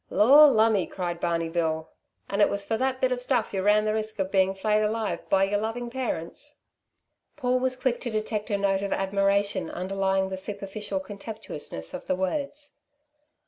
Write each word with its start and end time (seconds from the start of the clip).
"Lor' 0.09 0.47
lumme!" 0.47 0.87
cried 0.87 1.19
Barney 1.19 1.47
Bill. 1.47 1.91
"And 2.27 2.41
it 2.41 2.49
was 2.49 2.65
for 2.65 2.75
that 2.75 2.99
bit 2.99 3.11
of 3.11 3.21
stuff 3.21 3.53
yer 3.53 3.61
ran 3.61 3.85
the 3.85 3.93
risk 3.93 4.17
of 4.17 4.31
being 4.31 4.55
flayed 4.55 4.81
alive 4.81 5.29
by 5.29 5.43
yer 5.43 5.59
loving 5.59 5.91
parents?" 5.91 6.55
Paul 7.35 7.59
was 7.59 7.75
quick 7.79 8.01
to 8.01 8.09
detect 8.09 8.49
a 8.49 8.57
note 8.57 8.81
of 8.81 8.91
admiration 8.93 9.69
underlying 9.69 10.29
the 10.29 10.37
superficial 10.37 11.01
contemptuousness 11.01 11.93
of 11.93 12.07
the 12.07 12.15
words. 12.15 12.79